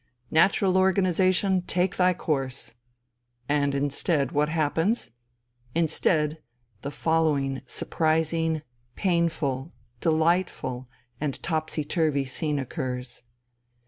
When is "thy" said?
1.97-2.11